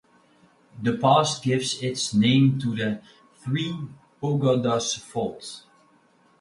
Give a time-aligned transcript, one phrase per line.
[0.81, 3.03] The pass gives its name to the
[3.35, 3.77] Three
[4.19, 5.61] Pagodas Fault.